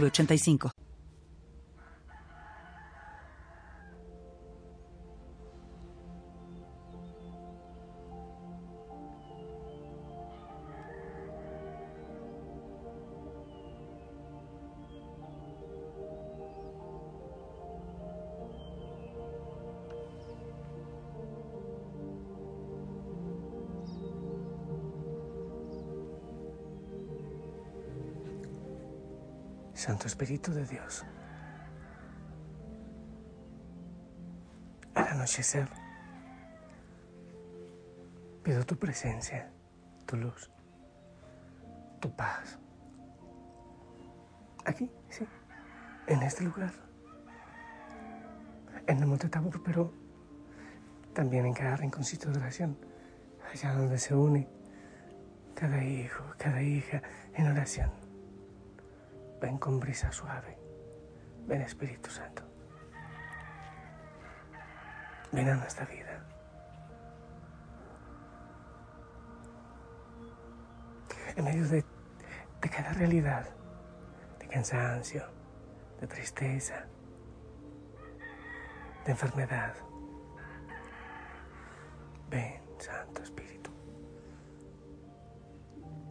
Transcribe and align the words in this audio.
906985. 0.00 0.73
Santo 29.84 30.06
Espíritu 30.06 30.50
de 30.50 30.64
Dios. 30.64 31.04
Al 34.94 35.08
anochecer, 35.08 35.68
pido 38.42 38.64
tu 38.64 38.78
presencia, 38.78 39.50
tu 40.06 40.16
luz, 40.16 40.50
tu 42.00 42.10
paz. 42.16 42.58
Aquí, 44.64 44.90
sí, 45.10 45.26
en 46.06 46.22
este 46.22 46.44
lugar, 46.44 46.72
en 48.86 49.00
el 49.00 49.06
Monte 49.06 49.28
Tabor, 49.28 49.62
pero 49.62 49.92
también 51.12 51.44
en 51.44 51.52
cada 51.52 51.76
rinconcito 51.76 52.30
de 52.30 52.38
oración, 52.38 52.78
allá 53.52 53.74
donde 53.74 53.98
se 53.98 54.14
une 54.14 54.48
cada 55.54 55.84
hijo, 55.84 56.24
cada 56.38 56.62
hija 56.62 57.02
en 57.34 57.48
oración. 57.48 58.03
Ven 59.44 59.58
con 59.58 59.78
brisa 59.78 60.10
suave. 60.10 60.56
Ven 61.46 61.60
Espíritu 61.60 62.08
Santo. 62.08 62.42
Ven 65.32 65.50
a 65.50 65.56
nuestra 65.56 65.84
vida. 65.84 66.24
En 71.36 71.44
medio 71.44 71.68
de, 71.68 71.84
de 72.62 72.70
cada 72.70 72.94
realidad, 72.94 73.46
de 74.40 74.48
cansancio, 74.48 75.26
de 76.00 76.06
tristeza, 76.06 76.86
de 79.04 79.10
enfermedad. 79.10 79.74
Ven, 82.30 82.62
Santo 82.78 83.22
Espíritu, 83.22 83.70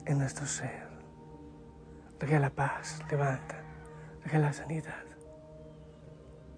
en 0.06 0.20
nuestro 0.20 0.46
ser 0.46 0.93
regala 2.24 2.50
paz, 2.50 3.02
levanta, 3.12 3.58
regala 4.24 4.54
sanidad, 4.54 5.04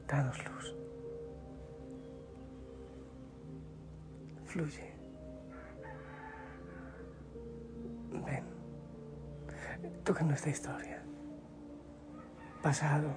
danos 0.08 0.38
luz. 0.46 0.76
Fluye. 4.46 4.94
Ven, 8.12 8.46
toca 10.04 10.24
nuestra 10.24 10.52
historia, 10.52 11.02
pasado, 12.62 13.10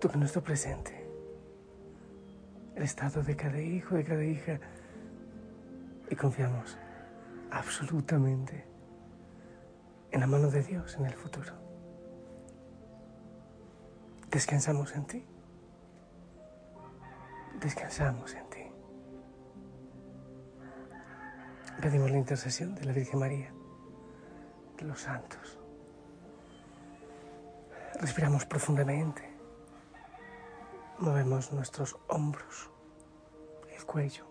toca 0.00 0.16
nuestro 0.16 0.42
presente, 0.42 1.06
el 2.74 2.82
estado 2.82 3.22
de 3.22 3.36
cada 3.36 3.60
hijo, 3.60 3.94
de 3.94 4.04
cada 4.04 4.24
hija, 4.24 4.58
y 6.10 6.16
confiamos 6.16 6.76
absolutamente 7.52 8.77
en 10.18 10.22
la 10.22 10.26
mano 10.26 10.50
de 10.50 10.64
Dios 10.64 10.96
en 10.96 11.06
el 11.06 11.14
futuro. 11.14 11.52
Descansamos 14.28 14.92
en 14.96 15.06
ti. 15.06 15.24
Descansamos 17.60 18.34
en 18.34 18.50
ti. 18.50 18.64
Pedimos 21.80 22.10
la 22.10 22.16
intercesión 22.16 22.74
de 22.74 22.84
la 22.84 22.92
Virgen 22.92 23.20
María, 23.20 23.52
de 24.76 24.84
los 24.86 25.02
santos. 25.02 25.60
Respiramos 28.00 28.44
profundamente. 28.44 29.22
Movemos 30.98 31.52
nuestros 31.52 31.96
hombros, 32.08 32.72
el 33.72 33.84
cuello. 33.86 34.26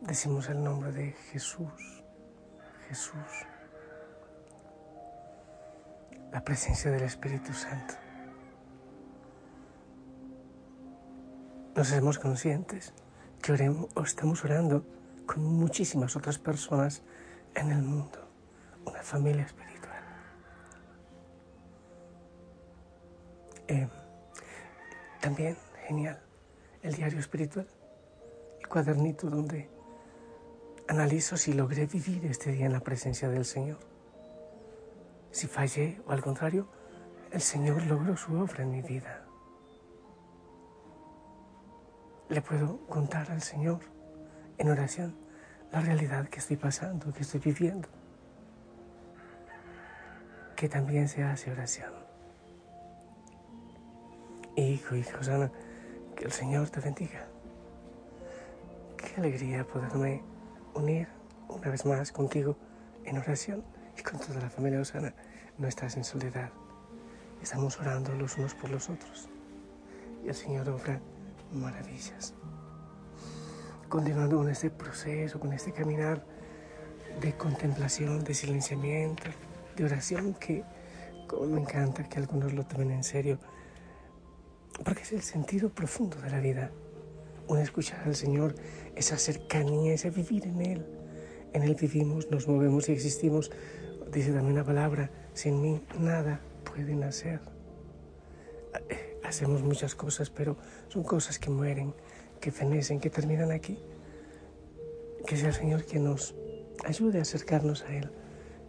Decimos 0.00 0.48
el 0.48 0.64
nombre 0.64 0.90
de 0.90 1.12
Jesús, 1.12 2.02
Jesús 2.88 3.46
la 6.32 6.44
presencia 6.44 6.90
del 6.90 7.02
Espíritu 7.02 7.52
Santo. 7.52 7.94
Nos 11.74 11.88
hacemos 11.88 12.18
conscientes 12.18 12.92
que 13.42 13.52
oremos, 13.52 13.88
o 13.94 14.02
estamos 14.02 14.44
orando 14.44 14.84
con 15.26 15.44
muchísimas 15.44 16.16
otras 16.16 16.38
personas 16.38 17.02
en 17.54 17.70
el 17.70 17.82
mundo, 17.82 18.18
una 18.84 19.02
familia 19.02 19.44
espiritual. 19.44 20.02
Eh, 23.68 23.88
también, 25.20 25.56
genial, 25.86 26.20
el 26.82 26.94
diario 26.94 27.18
espiritual, 27.18 27.66
el 28.60 28.68
cuadernito 28.68 29.28
donde 29.28 29.68
analizo 30.88 31.36
si 31.36 31.52
logré 31.52 31.86
vivir 31.86 32.24
este 32.26 32.52
día 32.52 32.66
en 32.66 32.72
la 32.72 32.80
presencia 32.80 33.28
del 33.28 33.44
Señor 33.44 33.95
si 35.36 35.46
fallé 35.46 36.00
o 36.06 36.12
al 36.12 36.22
contrario, 36.22 36.66
el 37.30 37.42
Señor 37.42 37.84
logró 37.84 38.16
su 38.16 38.32
obra 38.40 38.62
en 38.62 38.70
mi 38.70 38.80
vida. 38.80 39.22
Le 42.30 42.40
puedo 42.40 42.86
contar 42.86 43.30
al 43.30 43.42
Señor 43.42 43.80
en 44.56 44.70
oración 44.70 45.14
la 45.70 45.80
realidad 45.80 46.26
que 46.30 46.38
estoy 46.38 46.56
pasando, 46.56 47.12
que 47.12 47.20
estoy 47.20 47.40
viviendo. 47.40 47.86
Que 50.56 50.70
también 50.70 51.06
se 51.06 51.22
hace 51.22 51.52
oración. 51.52 51.92
Hijo, 54.56 54.94
hija 54.94 55.18
Josana, 55.18 55.52
que 56.16 56.24
el 56.24 56.32
Señor 56.32 56.70
te 56.70 56.80
bendiga. 56.80 57.28
Qué 58.96 59.20
alegría 59.20 59.66
poderme 59.66 60.22
unir 60.72 61.08
una 61.46 61.68
vez 61.68 61.84
más 61.84 62.10
contigo 62.10 62.56
en 63.04 63.18
oración 63.18 63.76
y 63.98 64.02
con 64.02 64.18
toda 64.20 64.40
la 64.40 64.50
familia 64.50 64.80
Osana 64.80 65.14
no 65.58 65.68
estás 65.68 65.96
en 65.96 66.04
soledad. 66.04 66.50
Estamos 67.42 67.78
orando 67.80 68.12
los 68.14 68.36
unos 68.38 68.54
por 68.54 68.70
los 68.70 68.88
otros. 68.90 69.28
Y 70.24 70.28
el 70.28 70.34
Señor 70.34 70.68
obra 70.68 71.00
maravillas. 71.52 72.34
Continuando 73.88 74.38
con 74.38 74.48
este 74.48 74.70
proceso, 74.70 75.38
con 75.38 75.52
este 75.52 75.72
caminar 75.72 76.24
de 77.20 77.36
contemplación, 77.36 78.24
de 78.24 78.34
silenciamiento, 78.34 79.24
de 79.76 79.84
oración, 79.84 80.34
que 80.34 80.64
como 81.26 81.46
me 81.46 81.60
encanta 81.60 82.08
que 82.08 82.18
algunos 82.18 82.52
lo 82.52 82.64
tomen 82.64 82.90
en 82.90 83.04
serio, 83.04 83.38
porque 84.84 85.02
es 85.02 85.12
el 85.12 85.22
sentido 85.22 85.70
profundo 85.70 86.16
de 86.18 86.30
la 86.30 86.40
vida. 86.40 86.70
Un 87.48 87.58
escuchar 87.58 88.02
al 88.04 88.16
Señor, 88.16 88.54
esa 88.96 89.16
cercanía, 89.18 89.94
ese 89.94 90.10
vivir 90.10 90.46
en 90.46 90.60
Él. 90.60 90.86
En 91.52 91.62
Él 91.62 91.76
vivimos, 91.80 92.30
nos 92.30 92.48
movemos 92.48 92.88
y 92.88 92.92
existimos 92.92 93.50
Dice 94.10 94.32
también 94.32 94.54
la 94.54 94.64
palabra, 94.64 95.10
sin 95.34 95.60
mí 95.60 95.82
nada 95.98 96.40
pueden 96.64 97.02
hacer. 97.02 97.40
Hacemos 99.24 99.62
muchas 99.62 99.94
cosas, 99.94 100.30
pero 100.30 100.56
son 100.88 101.02
cosas 101.02 101.38
que 101.38 101.50
mueren, 101.50 101.92
que 102.40 102.52
fenecen, 102.52 103.00
que 103.00 103.10
terminan 103.10 103.50
aquí. 103.50 103.78
Que 105.26 105.36
sea 105.36 105.48
el 105.48 105.54
Señor 105.54 105.84
quien 105.84 106.04
nos 106.04 106.34
ayude 106.84 107.18
a 107.18 107.22
acercarnos 107.22 107.82
a 107.82 107.96
Él, 107.96 108.12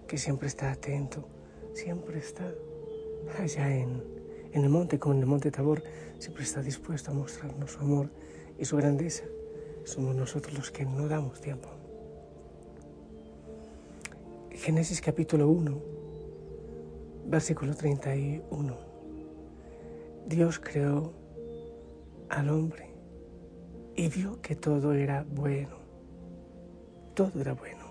que 0.08 0.18
siempre 0.18 0.48
está 0.48 0.72
atento, 0.72 1.28
siempre 1.74 2.18
está 2.18 2.52
allá 3.40 3.76
en, 3.76 4.04
en 4.54 4.64
el 4.64 4.70
monte, 4.70 4.98
como 4.98 5.14
en 5.14 5.22
el 5.22 5.28
monte 5.28 5.52
Tabor, 5.52 5.84
siempre 6.18 6.44
está 6.44 6.62
dispuesto 6.62 7.12
a 7.12 7.14
mostrarnos 7.14 7.74
su 7.74 7.80
amor 7.80 8.10
y 8.58 8.66
su 8.66 8.76
grandeza. 8.78 9.26
Somos 9.84 10.16
nosotros 10.16 10.58
los 10.58 10.72
que 10.72 10.86
no 10.86 11.08
damos 11.08 11.40
tiempo. 11.42 11.77
Génesis 14.58 15.02
capítulo 15.02 15.50
1 15.50 15.82
Versículo 17.26 17.76
31. 17.76 18.76
Dios 20.26 20.60
creó 20.60 21.14
al 22.30 22.50
hombre 22.50 22.90
y 23.96 24.10
vio 24.10 24.42
que 24.42 24.56
todo 24.56 24.94
era 24.94 25.24
bueno. 25.30 25.78
Todo 27.14 27.40
era 27.40 27.54
bueno. 27.54 27.86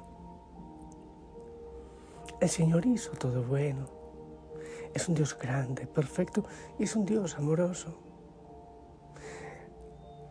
El 2.41 2.49
Señor 2.49 2.85
hizo 2.85 3.13
todo 3.13 3.45
bueno. 3.45 3.89
Es 4.93 5.09
un 5.09 5.15
Dios 5.15 5.39
grande, 5.39 5.87
perfecto 5.87 6.45
y 6.81 6.83
es 6.83 6.97
un 6.97 7.07
Dios 7.07 7.37
amoroso. 7.37 7.97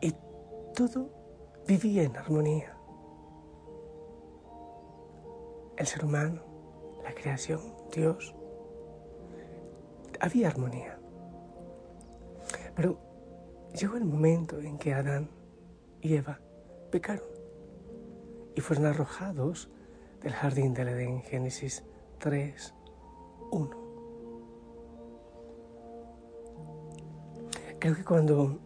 Y 0.02 0.14
todo 0.76 1.10
vivía 1.66 2.04
en 2.04 2.18
armonía. 2.18 2.75
El 5.78 5.88
ser 5.88 6.06
humano, 6.06 6.42
la 7.04 7.14
creación, 7.14 7.60
Dios, 7.94 8.36
había 10.20 10.48
armonía. 10.48 11.00
Pero 12.76 13.00
llegó 13.74 13.98
el 13.98 14.06
momento 14.06 14.60
en 14.60 14.78
que 14.78 14.94
Adán 14.94 15.30
y 16.02 16.16
Eva 16.16 16.40
pecaron 16.92 17.28
y 18.56 18.62
fueron 18.62 18.86
arrojados 18.86 19.70
del 20.22 20.34
jardín 20.34 20.74
del 20.74 20.90
Edén, 20.90 21.22
Génesis 21.24 21.84
3, 22.20 22.74
1. 23.52 23.86
Creo 27.80 27.96
que 27.96 28.04
cuando 28.04 28.60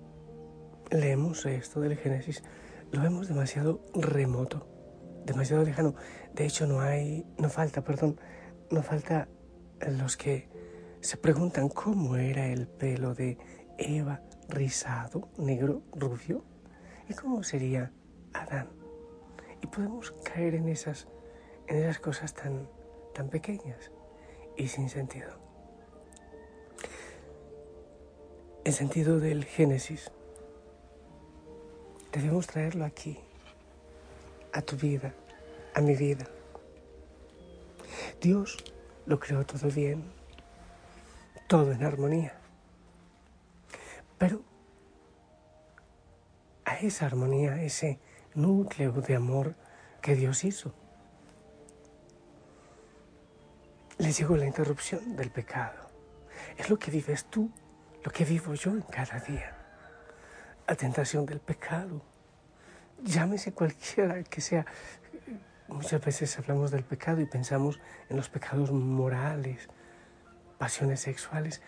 leemos 0.91 1.45
esto 1.45 1.81
del 1.81 1.97
Génesis, 1.97 2.43
lo 2.91 3.01
vemos 3.01 3.27
demasiado 3.27 3.81
remoto, 3.93 4.65
demasiado 5.29 5.63
lejano. 5.63 5.95
De 6.33 6.45
hecho, 6.45 6.65
no 6.67 6.81
hay, 6.81 7.25
no 7.37 7.49
falta, 7.49 7.83
perdón, 7.83 8.19
no 8.71 8.81
falta 8.81 9.27
los 9.79 10.17
que 10.17 10.49
se 11.01 11.17
preguntan 11.17 11.69
cómo 11.69 12.17
era 12.17 12.47
el 12.47 12.67
pelo 12.67 13.13
de 13.13 13.37
Eva, 13.77 14.21
rizado, 14.49 15.29
negro, 15.37 15.83
rubio, 15.93 16.43
y 17.07 17.13
cómo 17.13 17.43
sería 17.43 17.91
Adán. 18.33 18.69
Y 19.61 19.67
podemos 19.67 20.11
caer 20.23 20.55
en 20.55 20.67
esas, 20.67 21.07
en 21.67 21.77
esas 21.77 21.99
cosas 21.99 22.33
tan, 22.33 22.69
tan 23.13 23.29
pequeñas 23.29 23.91
y 24.57 24.67
sin 24.67 24.89
sentido. 24.89 25.29
El 28.65 28.73
sentido 28.73 29.19
del 29.19 29.45
Génesis 29.45 30.11
debemos 32.11 32.47
traerlo 32.47 32.85
aquí, 32.85 33.19
a 34.53 34.61
tu 34.61 34.75
vida, 34.75 35.13
a 35.73 35.81
mi 35.81 35.95
vida. 35.95 36.25
Dios 38.21 38.57
lo 39.05 39.19
creó 39.19 39.45
todo 39.45 39.69
bien, 39.69 40.03
todo 41.47 41.71
en 41.71 41.83
armonía. 41.83 42.33
Pero 44.17 44.41
a 46.65 46.77
esa 46.79 47.05
armonía, 47.05 47.61
ese 47.61 47.99
núcleo 48.35 48.91
de 48.91 49.15
amor 49.15 49.55
que 50.01 50.15
Dios 50.15 50.43
hizo, 50.43 50.73
le 53.97 54.11
llegó 54.11 54.37
la 54.37 54.45
interrupción 54.45 55.15
del 55.15 55.31
pecado. 55.31 55.89
Es 56.57 56.69
lo 56.69 56.77
que 56.77 56.91
vives 56.91 57.25
tú 57.25 57.51
lo 58.03 58.11
que 58.11 58.25
vivo 58.25 58.53
yo 58.53 58.71
en 58.71 58.81
cada 58.81 59.19
día. 59.19 59.55
La 60.67 60.75
tentación 60.75 61.25
del 61.25 61.39
pecado. 61.39 62.01
Llámese 63.03 63.53
cualquiera 63.53 64.23
que 64.23 64.41
sea. 64.41 64.65
Muchas 65.67 66.03
veces 66.03 66.37
hablamos 66.37 66.71
del 66.71 66.83
pecado 66.83 67.21
y 67.21 67.25
pensamos 67.25 67.79
en 68.09 68.17
los 68.17 68.29
pecados 68.29 68.71
morales, 68.71 69.69
pasiones 70.57 71.01
sexuales. 71.01 71.61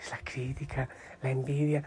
Es 0.00 0.10
la 0.10 0.18
crítica, 0.18 0.88
la 1.22 1.30
envidia. 1.30 1.82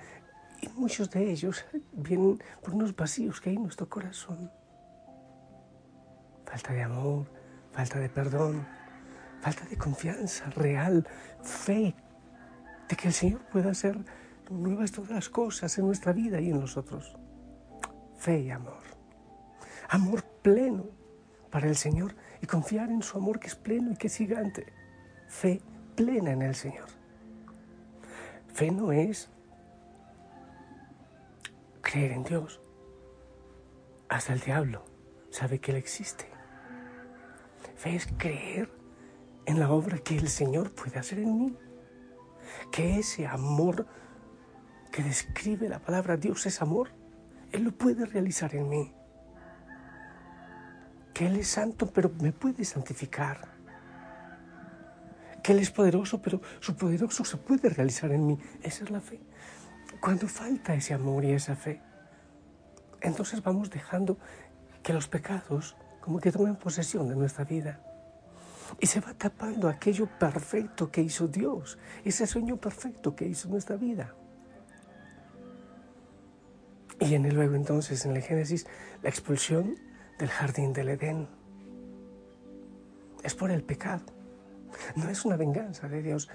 Y 0.61 0.69
muchos 0.69 1.09
de 1.09 1.31
ellos 1.31 1.65
vienen 1.93 2.41
por 2.61 2.73
unos 2.73 2.95
vacíos 2.95 3.41
que 3.41 3.49
hay 3.49 3.55
en 3.55 3.63
nuestro 3.63 3.89
corazón. 3.89 4.51
Falta 6.45 6.73
de 6.73 6.83
amor, 6.83 7.25
falta 7.71 7.99
de 7.99 8.09
perdón, 8.09 8.65
falta 9.41 9.65
de 9.65 9.77
confianza 9.77 10.49
real, 10.51 11.07
fe 11.41 11.95
de 12.87 12.95
que 12.95 13.07
el 13.07 13.13
Señor 13.13 13.41
pueda 13.51 13.71
hacer 13.71 13.97
nuevas 14.49 14.91
todas 14.91 15.11
las 15.11 15.29
cosas 15.29 15.77
en 15.77 15.87
nuestra 15.87 16.13
vida 16.13 16.39
y 16.39 16.51
en 16.51 16.59
nosotros. 16.59 17.17
Fe 18.25 18.39
y 18.39 18.49
amor. 18.49 18.81
Amor 19.87 20.23
pleno 20.41 20.85
para 21.51 21.67
el 21.67 21.75
Señor 21.75 22.15
y 22.41 22.47
confiar 22.47 22.89
en 22.89 23.03
su 23.03 23.19
amor 23.19 23.39
que 23.39 23.45
es 23.45 23.55
pleno 23.55 23.91
y 23.91 23.97
que 23.97 24.07
es 24.07 24.15
gigante. 24.15 24.65
Fe 25.27 25.61
plena 25.95 26.31
en 26.31 26.41
el 26.41 26.55
Señor. 26.55 26.87
Fe 28.51 28.71
no 28.71 28.91
es 28.91 29.29
creer 31.81 32.13
en 32.13 32.23
Dios. 32.23 32.59
Hasta 34.09 34.33
el 34.33 34.39
diablo 34.39 34.83
sabe 35.29 35.59
que 35.59 35.69
Él 35.69 35.77
existe. 35.77 36.25
Fe 37.75 37.95
es 37.95 38.07
creer 38.17 38.71
en 39.45 39.59
la 39.59 39.69
obra 39.69 39.99
que 39.99 40.17
el 40.17 40.29
Señor 40.29 40.73
puede 40.73 40.97
hacer 40.97 41.19
en 41.19 41.37
mí 41.37 41.57
que 42.71 42.97
ese 42.97 43.27
amor 43.27 43.85
que 44.91 45.03
describe 45.03 45.69
la 45.69 45.77
palabra 45.77 46.17
Dios 46.17 46.47
es 46.47 46.63
amor, 46.63 47.04
Él 47.51 47.63
lo 47.63 47.71
puede 47.71 48.05
realizar 48.05 48.53
en 48.55 48.69
mí. 48.69 48.93
Que 51.13 51.27
Él 51.27 51.37
es 51.37 51.47
santo, 51.47 51.91
pero 51.91 52.11
me 52.21 52.31
puede 52.31 52.65
santificar. 52.65 53.47
Que 55.41 55.53
Él 55.53 55.59
es 55.59 55.71
poderoso, 55.71 56.21
pero 56.21 56.41
su 56.59 56.75
poderoso 56.75 57.23
se 57.23 57.37
puede 57.37 57.69
realizar 57.69 58.11
en 58.11 58.25
mí. 58.25 58.39
Esa 58.61 58.83
es 58.83 58.91
la 58.91 58.99
fe. 58.99 59.19
Cuando 60.01 60.27
falta 60.27 60.73
ese 60.73 60.93
amor 60.93 61.23
y 61.23 61.31
esa 61.31 61.55
fe, 61.55 61.81
entonces 63.01 63.41
vamos 63.41 63.69
dejando 63.69 64.17
que 64.83 64.93
los 64.93 65.07
pecados 65.07 65.75
como 66.01 66.19
que 66.19 66.31
tomen 66.31 66.55
posesión 66.55 67.07
de 67.09 67.15
nuestra 67.15 67.45
vida. 67.45 67.79
Y 68.79 68.87
se 68.87 68.99
va 68.99 69.13
tapando 69.13 69.69
aquello 69.69 70.07
perfecto 70.07 70.91
que 70.91 71.01
hizo 71.01 71.27
Dios, 71.27 71.77
ese 72.03 72.27
sueño 72.27 72.57
perfecto 72.57 73.15
que 73.15 73.27
hizo 73.27 73.49
nuestra 73.49 73.75
vida. 73.75 74.13
Y 76.99 77.15
en 77.15 77.25
el 77.25 77.35
luego 77.35 77.55
entonces, 77.55 78.05
en 78.05 78.15
el 78.15 78.21
Génesis, 78.21 78.65
la 79.01 79.09
expulsión 79.09 79.75
del 80.17 80.29
jardín 80.29 80.73
del 80.73 80.89
Edén. 80.89 81.27
Es 83.23 83.35
por 83.35 83.51
el 83.51 83.63
pecado. 83.63 84.05
No 84.95 85.09
es 85.09 85.25
una 85.25 85.35
venganza 85.35 85.87
de 85.87 86.01
Dios. 86.01 86.29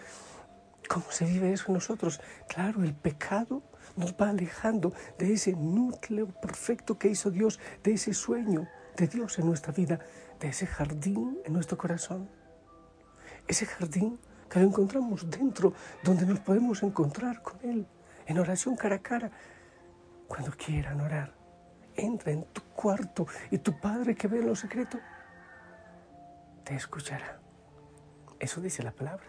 ¿Cómo 0.88 1.06
se 1.10 1.24
vive 1.24 1.52
eso 1.52 1.66
en 1.68 1.74
nosotros? 1.74 2.20
Claro, 2.48 2.82
el 2.82 2.94
pecado 2.94 3.62
nos 3.96 4.14
va 4.14 4.31
alejando 4.31 4.93
de 5.19 5.32
ese 5.32 5.52
núcleo 5.52 6.26
perfecto 6.26 6.98
que 6.98 7.08
hizo 7.08 7.31
Dios, 7.31 7.60
de 7.82 7.93
ese 7.93 8.12
sueño 8.12 8.69
de 8.96 9.06
Dios 9.06 9.38
en 9.38 9.46
nuestra 9.46 9.72
vida, 9.72 10.00
de 10.40 10.48
ese 10.48 10.67
jardín 10.67 11.38
en 11.44 11.52
nuestro 11.52 11.79
corazón. 11.79 12.29
Ese 13.46 13.67
jardín 13.67 14.19
que 14.48 14.60
lo 14.60 14.67
encontramos 14.67 15.31
dentro, 15.31 15.72
donde 16.02 16.26
nos 16.26 16.40
podemos 16.40 16.82
encontrar 16.82 17.43
con 17.43 17.58
Él, 17.62 17.86
en 18.26 18.38
oración 18.38 18.76
cara 18.76 18.96
a 18.96 19.02
cara. 19.02 19.31
Cuando 20.31 20.53
quieran 20.53 21.01
orar, 21.01 21.34
entra 21.96 22.31
en 22.31 22.44
tu 22.44 22.63
cuarto 22.63 23.27
y 23.51 23.58
tu 23.58 23.81
Padre 23.81 24.15
que 24.15 24.29
ve 24.29 24.39
en 24.39 24.46
lo 24.46 24.55
secreto, 24.55 24.96
te 26.63 26.77
escuchará. 26.77 27.41
Eso 28.39 28.60
dice 28.60 28.84
la 28.84 28.93
palabra. 28.93 29.27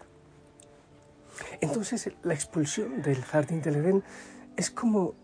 Entonces 1.60 2.08
la 2.22 2.34
expulsión 2.34 3.02
del 3.02 3.20
jardín 3.24 3.60
del 3.60 3.74
Edén 3.74 4.04
es 4.56 4.70
como 4.70 5.14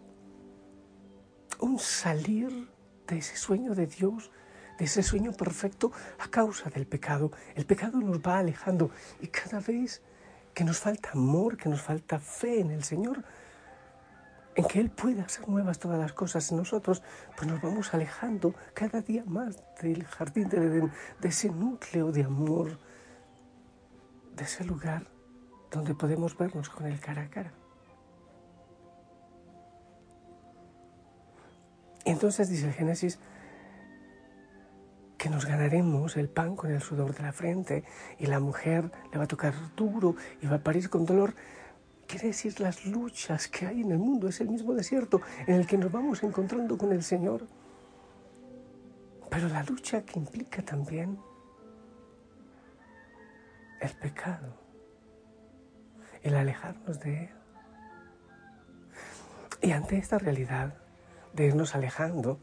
un 1.61 1.79
salir 1.79 2.69
de 3.07 3.19
ese 3.19 3.37
sueño 3.37 3.77
de 3.77 3.87
Dios 3.87 4.33
de 4.79 4.87
ese 4.87 5.05
sueño 5.05 5.33
perfecto 5.33 5.93
a 6.19 6.29
causa 6.29 6.71
del 6.71 6.87
pecado. 6.87 7.31
El 7.55 7.67
pecado 7.67 8.01
nos 8.01 8.19
va 8.19 8.39
alejando 8.39 8.91
y 9.21 9.29
cada 9.29 9.61
vez 9.61 10.03
que 10.55 10.65
nos 10.65 10.79
falta 10.79 11.11
amor, 11.13 11.57
que 11.57 11.69
nos 11.69 11.83
falta 11.83 12.19
fe 12.19 12.61
en 12.61 12.71
el 12.73 12.83
Señor, 12.83 13.25
en 14.59 14.65
que 14.65 14.81
Él 14.81 14.91
puede 14.91 15.21
hacer 15.21 15.49
nuevas 15.49 15.79
todas 15.79 16.01
las 16.01 16.13
cosas 16.13 16.51
en 16.51 16.57
nosotros, 16.57 17.01
pues 17.37 17.49
nos 17.49 17.63
vamos 17.63 17.95
alejando 17.95 18.57
cada 18.75 19.01
día 19.03 19.23
más 19.25 19.63
del 19.81 20.05
jardín 20.05 20.49
de 20.49 20.57
Edén, 20.57 20.93
de 21.21 21.29
ese 21.29 21.49
núcleo 21.49 22.11
de 22.11 22.25
amor, 22.25 22.77
de 24.35 24.43
ese 24.43 24.65
lugar 24.65 25.07
donde 25.71 25.95
podemos 25.95 26.37
vernos 26.37 26.71
con 26.71 26.89
Él 26.89 26.99
cara 26.99 27.23
a 27.23 27.31
cara. 27.31 27.53
Y 32.05 32.11
entonces 32.11 32.49
dice 32.49 32.67
el 32.67 32.73
Génesis, 32.73 33.21
que 35.19 35.31
nos 35.31 35.47
ganaremos 35.47 36.17
el 36.17 36.29
pan 36.29 36.57
con 36.57 36.73
el 36.73 36.83
sudor 36.83 37.15
de 37.15 37.23
la 37.23 37.33
frente 37.33 37.85
y 38.19 38.27
la 38.27 38.41
mujer 38.41 38.91
le 39.13 39.19
va 39.19 39.25
a 39.25 39.29
tocar 39.29 39.55
duro 39.77 40.17
y 40.43 40.49
va 40.49 40.57
a 40.57 40.65
parir 40.65 40.91
con 40.91 41.07
dolor. 41.07 41.35
Quiere 42.09 42.29
decir 42.29 42.59
las 42.59 42.87
luchas 42.87 43.49
que 43.49 43.67
hay 43.67 43.83
en 43.83 43.93
el 43.93 43.99
mundo, 43.99 44.29
es 44.29 44.41
el 44.41 44.49
mismo 44.49 44.73
desierto 44.73 45.21
en 45.47 45.57
el 45.57 45.67
que 45.67 45.77
nos 45.77 45.93
vamos 45.93 46.23
encontrando 46.23 46.79
con 46.79 46.91
el 46.91 47.03
Señor. 47.03 47.47
Pero 49.29 49.49
la 49.49 49.63
lucha 49.63 50.03
que 50.07 50.19
implica 50.19 50.63
también 50.63 51.19
el 53.83 53.91
pecado, 53.91 54.55
el 56.23 56.35
alejarnos 56.35 56.99
de 56.99 57.25
Él. 57.25 57.31
Y 59.61 59.73
ante 59.73 59.99
esta 59.99 60.19
realidad 60.19 60.79
de 61.35 61.45
irnos 61.45 61.75
alejando 61.75 62.41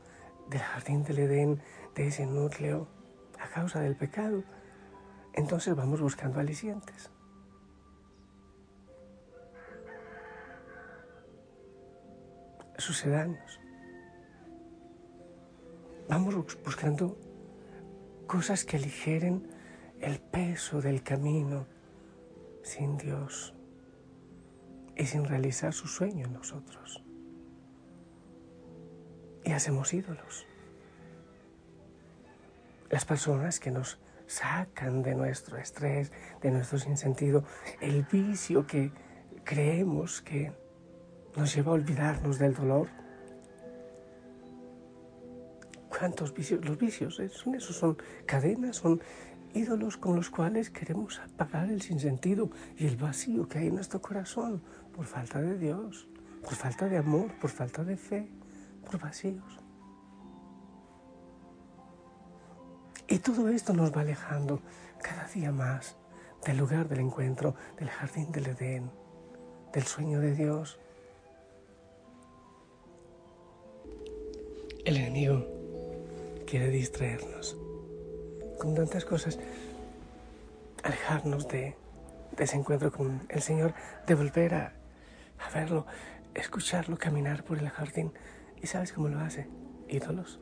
del 0.47 0.61
jardín 0.61 1.03
del 1.03 1.17
Edén, 1.17 1.61
de 1.95 2.07
ese 2.07 2.27
núcleo, 2.27 2.87
a 3.39 3.47
causa 3.47 3.79
del 3.79 3.95
pecado, 3.95 4.43
entonces 5.33 5.75
vamos 5.75 6.01
buscando 6.01 6.39
alicientes. 6.39 7.09
Sucedáneos. 12.77 13.59
Vamos 16.09 16.35
buscando 16.63 17.17
cosas 18.27 18.65
que 18.65 18.77
aligeren 18.77 19.47
el 19.99 20.19
peso 20.19 20.81
del 20.81 21.01
camino 21.01 21.67
sin 22.63 22.97
Dios 22.97 23.53
y 24.95 25.05
sin 25.05 25.25
realizar 25.25 25.73
su 25.73 25.87
sueño 25.87 26.25
en 26.25 26.33
nosotros. 26.33 27.03
Y 29.43 29.51
hacemos 29.51 29.93
ídolos. 29.93 30.45
Las 32.89 33.05
personas 33.05 33.59
que 33.59 33.71
nos 33.71 33.99
sacan 34.27 35.01
de 35.03 35.15
nuestro 35.15 35.57
estrés, 35.57 36.11
de 36.41 36.51
nuestro 36.51 36.79
sinsentido, 36.79 37.43
el 37.81 38.03
vicio 38.03 38.65
que 38.65 38.91
creemos 39.43 40.21
que 40.21 40.51
nos 41.35 41.53
lleva 41.55 41.71
a 41.71 41.75
olvidarnos 41.75 42.39
del 42.39 42.53
dolor. 42.53 42.87
¿Cuántos 45.89 46.33
vicios? 46.33 46.63
Los 46.65 46.77
vicios 46.77 47.21
son 47.31 47.55
esos, 47.55 47.75
son 47.75 47.97
cadenas, 48.25 48.77
son 48.77 49.01
ídolos 49.53 49.97
con 49.97 50.15
los 50.15 50.29
cuales 50.29 50.69
queremos 50.69 51.19
apagar 51.19 51.69
el 51.69 51.81
sinsentido 51.81 52.49
y 52.77 52.85
el 52.87 52.97
vacío 52.97 53.47
que 53.47 53.59
hay 53.59 53.67
en 53.67 53.75
nuestro 53.75 54.01
corazón 54.01 54.61
por 54.93 55.05
falta 55.05 55.41
de 55.41 55.57
Dios, 55.57 56.07
por 56.43 56.55
falta 56.55 56.87
de 56.89 56.97
amor, 56.97 57.31
por 57.39 57.49
falta 57.49 57.83
de 57.83 57.95
fe, 57.95 58.29
por 58.85 58.99
vacíos. 58.99 59.59
Y 63.07 63.19
todo 63.19 63.49
esto 63.49 63.73
nos 63.73 63.95
va 63.95 64.01
alejando 64.01 64.61
cada 65.01 65.27
día 65.27 65.51
más 65.51 65.95
del 66.45 66.57
lugar 66.57 66.89
del 66.89 66.99
encuentro, 66.99 67.55
del 67.77 67.89
jardín 67.89 68.31
del 68.31 68.47
Edén, 68.47 68.91
del 69.73 69.83
sueño 69.83 70.19
de 70.19 70.33
Dios. 70.33 70.79
El 74.85 74.97
enemigo 74.97 75.43
quiere 76.45 76.69
distraernos 76.69 77.57
con 78.59 78.75
tantas 78.75 79.03
cosas, 79.03 79.39
alejarnos 80.83 81.47
de, 81.47 81.75
ese 82.37 82.55
encuentro 82.55 82.91
con 82.91 83.25
el 83.29 83.41
Señor, 83.41 83.73
de 84.05 84.13
volver 84.13 84.53
a, 84.53 84.73
verlo, 85.51 85.87
escucharlo 86.35 86.99
caminar 86.99 87.43
por 87.43 87.57
el 87.57 87.67
jardín. 87.69 88.13
¿Y 88.61 88.67
sabes 88.67 88.93
cómo 88.93 89.09
lo 89.09 89.19
hace? 89.21 89.47
Ídolos, 89.89 90.39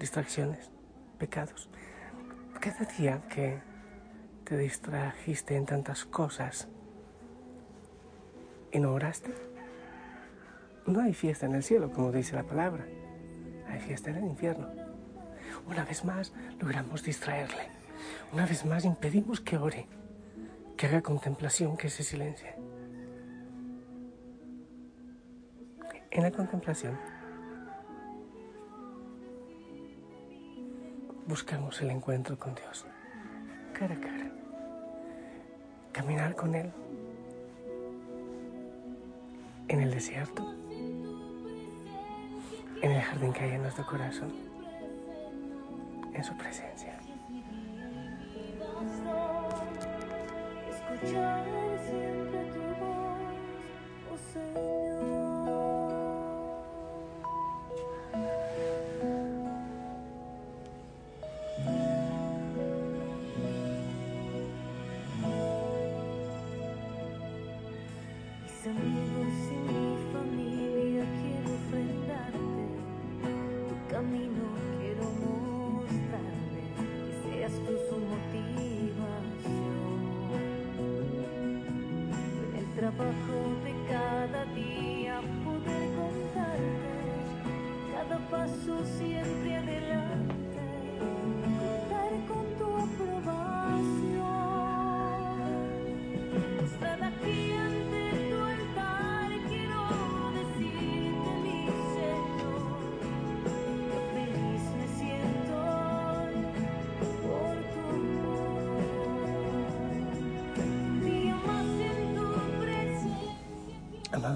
distracciones 0.00 0.72
pecados. 1.16 1.68
Cada 2.60 2.84
día 2.98 3.22
que 3.28 3.60
te 4.42 4.58
distrajiste 4.58 5.54
en 5.54 5.66
tantas 5.66 6.04
cosas 6.04 6.66
y 8.72 8.80
no 8.80 8.92
oraste, 8.92 9.32
no 10.84 11.00
hay 11.00 11.14
fiesta 11.14 11.46
en 11.46 11.54
el 11.54 11.62
cielo, 11.62 11.92
como 11.92 12.10
dice 12.10 12.34
la 12.34 12.42
palabra. 12.42 12.84
Hay 13.76 13.82
fiesta 13.82 14.08
en 14.08 14.16
el 14.16 14.24
infierno. 14.24 14.68
Una 15.66 15.84
vez 15.84 16.02
más 16.02 16.32
logramos 16.58 17.02
distraerle. 17.02 17.68
Una 18.32 18.46
vez 18.46 18.64
más 18.64 18.86
impedimos 18.86 19.42
que 19.42 19.58
ore, 19.58 19.86
que 20.78 20.86
haga 20.86 21.02
contemplación, 21.02 21.76
que 21.76 21.90
se 21.90 22.02
silencie. 22.02 22.54
En 26.10 26.22
la 26.22 26.30
contemplación 26.30 26.98
buscamos 31.26 31.78
el 31.82 31.90
encuentro 31.90 32.38
con 32.38 32.54
Dios, 32.54 32.86
cara 33.78 33.94
a 33.94 34.00
cara. 34.00 34.32
Caminar 35.92 36.34
con 36.34 36.54
Él 36.54 36.72
en 39.68 39.80
el 39.82 39.90
desierto, 39.90 40.50
en 42.82 42.92
el 42.92 43.02
jardín 43.02 43.32
que 43.32 43.44
hay 43.44 43.52
en 43.52 43.62
nuestro 43.62 43.86
corazón, 43.86 44.32
en 46.12 46.24
su 46.24 46.36
presencia. 46.36 47.00
trabajo 82.96 83.56
de 83.64 83.74
cada 83.88 84.44
día 84.54 85.20
poder 85.44 85.90
contarte 85.96 86.96
cada 87.92 88.18
paso 88.30 88.84
si 88.98 89.14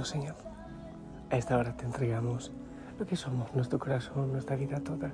Amado 0.00 0.12
Señor, 0.12 0.36
a 1.28 1.36
esta 1.36 1.58
hora 1.58 1.76
te 1.76 1.84
entregamos 1.84 2.50
lo 2.98 3.04
que 3.04 3.16
somos, 3.16 3.52
nuestro 3.54 3.78
corazón, 3.78 4.32
nuestra 4.32 4.56
vida 4.56 4.80
toda. 4.80 5.12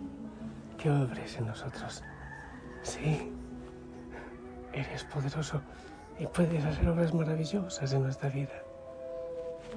Que 0.79 0.89
obres 0.89 1.37
en 1.39 1.49
nosotros. 1.49 2.05
Sí, 2.85 3.33
eres 4.73 5.03
poderoso 5.03 5.61
y 6.21 6.27
puedes 6.29 6.65
hacer 6.65 6.89
obras 6.89 7.13
maravillosas 7.13 7.93
en 7.95 8.05
nuestra 8.05 8.29
vida. 8.29 8.63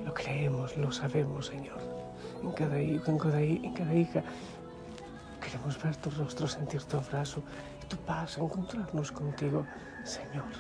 Lo 0.06 0.14
creemos, 0.14 0.78
lo 0.78 0.92
sabemos, 0.92 1.48
Señor. 1.48 1.80
En 2.44 2.52
cada 2.52 2.80
hijo, 2.80 3.10
en 3.10 3.18
cada, 3.18 3.42
en 3.42 3.74
cada 3.74 3.94
hija. 3.96 4.22
Queremos 5.42 5.82
ver 5.82 5.96
tu 5.96 6.12
rostro, 6.12 6.48
sentir 6.48 6.84
tu 6.84 6.98
abrazo 6.98 7.42
y 7.82 7.88
tu 7.88 7.98
paz, 7.98 8.38
encontrarnos 8.38 9.12
contigo, 9.12 9.66
Señor. 10.04 10.54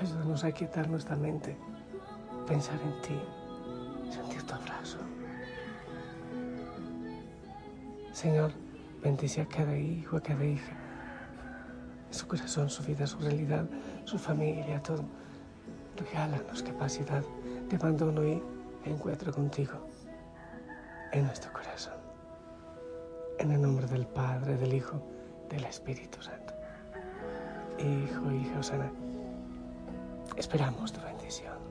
Ayúdanos 0.00 0.42
a 0.42 0.50
quitar 0.50 0.88
nuestra 0.88 1.14
mente 1.14 1.56
pensar 2.46 2.78
en 2.82 3.00
ti, 3.02 3.20
sentir 4.10 4.42
tu 4.42 4.54
abrazo. 4.54 4.98
Señor, 8.12 8.52
bendice 9.02 9.40
a 9.40 9.46
cada 9.46 9.76
hijo, 9.76 10.16
a 10.16 10.20
cada 10.20 10.44
hija, 10.44 10.72
su 12.10 12.26
corazón, 12.26 12.68
su 12.68 12.82
vida, 12.82 13.06
su 13.06 13.18
realidad, 13.18 13.64
su 14.04 14.18
familia, 14.18 14.82
todo. 14.82 15.04
Regálanos 15.96 16.62
capacidad 16.62 17.22
de 17.68 17.76
abandono 17.76 18.24
y 18.24 18.42
encuentro 18.84 19.32
contigo 19.32 19.74
en 21.12 21.26
nuestro 21.26 21.52
corazón. 21.52 21.94
En 23.38 23.52
el 23.52 23.60
nombre 23.60 23.86
del 23.86 24.06
Padre, 24.06 24.56
del 24.56 24.74
Hijo, 24.74 25.02
del 25.48 25.64
Espíritu 25.64 26.22
Santo. 26.22 26.54
Hijo, 27.78 28.30
hija, 28.30 28.58
Osana, 28.58 28.90
esperamos 30.36 30.92
tu 30.92 31.00
bendición. 31.00 31.61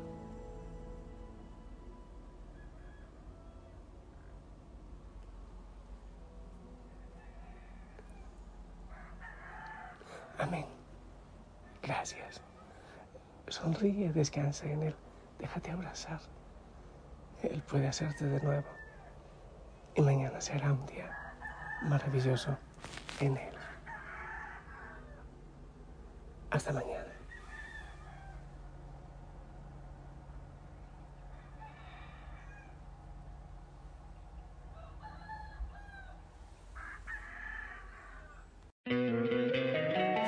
Amén. 10.52 10.66
Gracias. 11.82 12.42
Sonríe, 13.48 14.12
descansa 14.12 14.66
en 14.66 14.84
Él. 14.84 14.96
Déjate 15.40 15.72
abrazar. 15.72 16.20
Él 17.42 17.64
puede 17.64 17.88
hacerte 17.88 18.26
de 18.26 18.42
nuevo. 18.42 18.68
Y 19.96 20.02
mañana 20.02 20.42
será 20.42 20.74
un 20.74 20.86
día 20.88 21.10
maravilloso 21.84 22.58
en 23.22 23.38
Él. 23.38 23.54
Hasta 26.50 26.74
mañana. 26.74 27.01